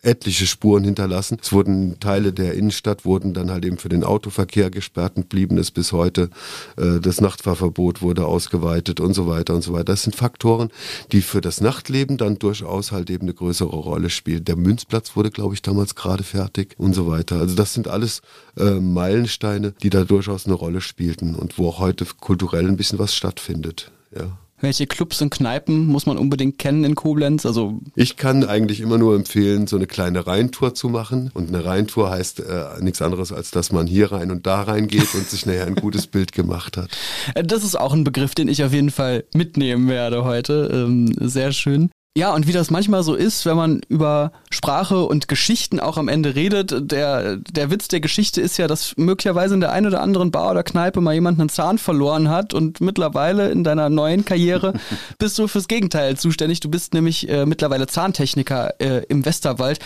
[0.03, 1.39] etliche Spuren hinterlassen.
[1.43, 5.59] Es wurden Teile der Innenstadt wurden dann halt eben für den Autoverkehr gesperrt und blieben
[5.59, 6.31] es bis heute.
[6.77, 9.85] Äh, das Nachtfahrverbot wurde ausgeweitet und so weiter und so weiter.
[9.85, 10.71] Das sind Faktoren,
[11.13, 14.45] die für das Nachtleben dann durchaus halt eben eine größere Rolle spielen.
[14.45, 17.37] Der Münzplatz wurde, glaube ich, damals gerade fertig und so weiter.
[17.37, 18.23] Also das sind alles
[18.57, 22.99] äh, Meilensteine, die da durchaus eine Rolle spielten und wo auch heute kulturell ein bisschen
[22.99, 23.91] was stattfindet.
[24.17, 24.39] Ja.
[24.61, 27.47] Welche Clubs und Kneipen muss man unbedingt kennen in Koblenz?
[27.47, 31.31] Also ich kann eigentlich immer nur empfehlen, so eine kleine Rheintour zu machen.
[31.35, 34.87] Und eine Rheintour heißt äh, nichts anderes, als dass man hier rein und da rein
[34.87, 36.91] geht und sich nachher ein gutes Bild gemacht hat.
[37.35, 40.71] Äh, das ist auch ein Begriff, den ich auf jeden Fall mitnehmen werde heute.
[40.73, 41.91] Ähm, sehr schön.
[42.17, 46.09] Ja, und wie das manchmal so ist, wenn man über Sprache und Geschichten auch am
[46.09, 50.01] Ende redet, der, der Witz der Geschichte ist ja, dass möglicherweise in der einen oder
[50.01, 54.25] anderen Bar oder Kneipe mal jemand einen Zahn verloren hat und mittlerweile in deiner neuen
[54.25, 54.73] Karriere
[55.19, 56.59] bist du fürs Gegenteil zuständig.
[56.59, 59.79] Du bist nämlich äh, mittlerweile Zahntechniker äh, im Westerwald.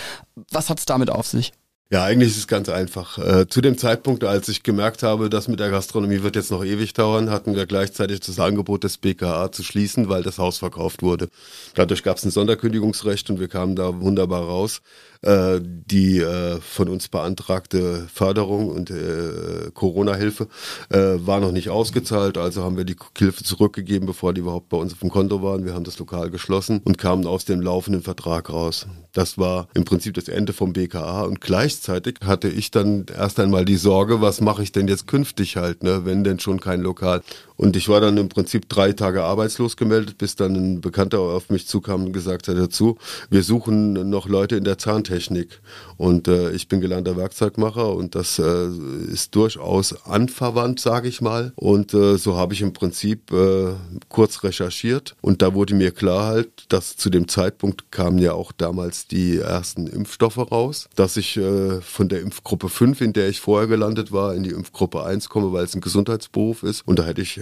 [0.51, 1.53] Was hat's damit auf sich?
[1.91, 3.19] Ja, eigentlich ist es ganz einfach.
[3.19, 6.65] Äh, zu dem Zeitpunkt, als ich gemerkt habe, das mit der Gastronomie wird jetzt noch
[6.65, 11.03] ewig dauern, hatten wir gleichzeitig das Angebot des BKA zu schließen, weil das Haus verkauft
[11.03, 11.29] wurde.
[11.75, 14.81] Dadurch gab es ein Sonderkündigungsrecht und wir kamen da wunderbar raus.
[15.25, 20.49] Äh, die äh, von uns beantragte Förderung und äh, Corona-Hilfe
[20.91, 24.93] war noch nicht ausgezahlt, also haben wir die Hilfe zurückgegeben, bevor die überhaupt bei uns
[24.93, 25.65] auf dem Konto waren.
[25.65, 28.87] Wir haben das Lokal geschlossen und kamen aus dem laufenden Vertrag raus.
[29.13, 33.65] Das war im Prinzip das Ende vom BKA und gleichzeitig hatte ich dann erst einmal
[33.65, 37.23] die Sorge, was mache ich denn jetzt künftig halt, ne, wenn denn schon kein Lokal.
[37.57, 41.51] Und ich war dann im Prinzip drei Tage arbeitslos gemeldet, bis dann ein Bekannter auf
[41.51, 42.99] mich zukam und gesagt hat dazu,
[43.31, 45.61] wir suchen noch Leute in der Zahntechnik.
[45.97, 48.69] Und äh, ich bin gelernter Werkzeugmacher und das äh,
[49.13, 51.53] ist durchaus anverwandt, sage ich mal.
[51.55, 53.75] Und äh, so habe ich im Prinzip äh,
[54.09, 58.51] kurz recherchiert und da wurde mir klar halt, dass zu dem Zeitpunkt kamen ja auch
[58.53, 63.41] damals die ersten Impfstoffe raus, dass ich äh, von der Impfgruppe 5, in der ich
[63.41, 66.83] vorher gelandet war, in die Impfgruppe 1 komme, weil es ein Gesundheitsberuf ist.
[66.87, 67.41] Und da hätte ich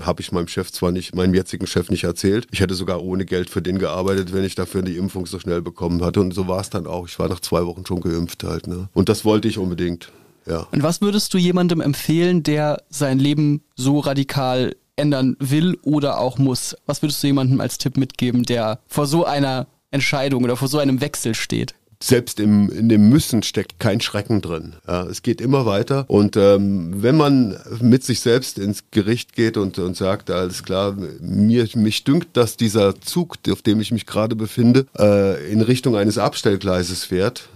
[0.00, 2.46] habe ich meinem Chef zwar nicht, meinem jetzigen Chef nicht erzählt.
[2.52, 5.60] Ich hätte sogar ohne Geld für den gearbeitet, wenn ich dafür die Impfung so schnell
[5.60, 6.20] bekommen hatte.
[6.20, 7.08] Und so war es dann auch.
[7.08, 8.68] Ich war nach zwei Wochen schon geimpft halt.
[8.68, 8.88] Ne?
[8.94, 10.12] Und das wollte ich unbedingt.
[10.46, 10.68] Ja.
[10.70, 16.38] Und was würdest du jemandem empfehlen, der sein Leben so radikal ändern will oder auch
[16.38, 16.76] muss?
[16.86, 20.78] Was würdest du jemandem als Tipp mitgeben, der vor so einer Entscheidung oder vor so
[20.78, 21.74] einem Wechsel steht?
[22.02, 24.74] Selbst im, in dem Müssen steckt kein Schrecken drin.
[24.86, 26.04] Ja, es geht immer weiter.
[26.08, 30.96] Und ähm, wenn man mit sich selbst ins Gericht geht und, und sagt, alles klar,
[31.20, 35.96] mir, mich dünkt, dass dieser Zug, auf dem ich mich gerade befinde, äh, in Richtung
[35.96, 37.48] eines Abstellgleises fährt,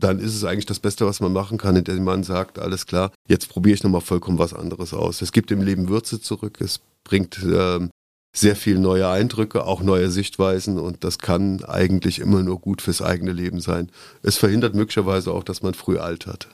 [0.00, 3.10] dann ist es eigentlich das Beste, was man machen kann, indem man sagt, alles klar,
[3.26, 5.22] jetzt probiere ich nochmal vollkommen was anderes aus.
[5.22, 7.88] Es gibt im Leben Würze zurück, es bringt äh,
[8.32, 13.02] sehr viel neue Eindrücke, auch neue Sichtweisen und das kann eigentlich immer nur gut fürs
[13.02, 13.90] eigene Leben sein.
[14.22, 16.48] Es verhindert möglicherweise auch, dass man früh altert.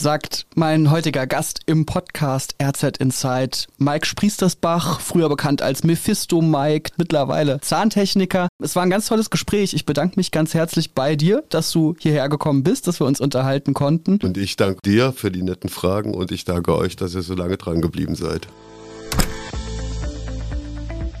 [0.00, 6.92] Sagt mein heutiger Gast im Podcast RZ Insight, Mike Spriestersbach, früher bekannt als Mephisto Mike,
[6.96, 8.48] mittlerweile Zahntechniker.
[8.62, 9.74] Es war ein ganz tolles Gespräch.
[9.74, 13.20] Ich bedanke mich ganz herzlich bei dir, dass du hierher gekommen bist, dass wir uns
[13.20, 14.18] unterhalten konnten.
[14.22, 17.34] Und ich danke dir für die netten Fragen und ich danke euch, dass ihr so
[17.34, 18.48] lange dran geblieben seid.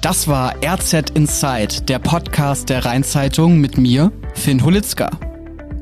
[0.00, 5.10] Das war RZ Inside, der Podcast der Rheinzeitung mit mir, Finn Hulitzka.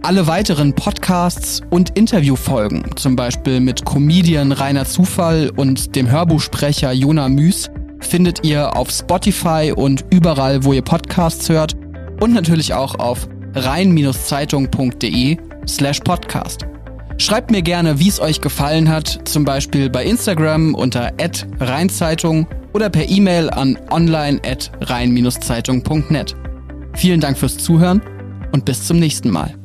[0.03, 7.29] Alle weiteren Podcasts und Interviewfolgen, zum Beispiel mit Comedian Rainer Zufall und dem Hörbuchsprecher Jona
[7.29, 11.77] Müs, findet ihr auf Spotify und überall, wo ihr Podcasts hört
[12.21, 15.37] und natürlich auch auf rhein-zeitung.de
[15.69, 16.67] slash podcast.
[17.21, 21.11] Schreibt mir gerne, wie es euch gefallen hat, zum Beispiel bei Instagram unter
[21.59, 26.37] rheinzeitung oder per E-Mail an online.rhein-zeitung.net.
[26.95, 28.01] Vielen Dank fürs Zuhören
[28.53, 29.57] und bis zum nächsten Mal.